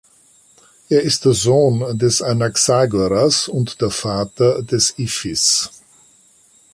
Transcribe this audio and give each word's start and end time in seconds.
Er 0.89 1.03
ist 1.03 1.25
der 1.25 1.33
Sohn 1.33 1.95
des 1.99 2.23
Anaxagoras 2.23 3.47
und 3.47 3.81
der 3.81 3.91
Vater 3.91 4.63
des 4.63 4.97
Iphis. 4.97 5.69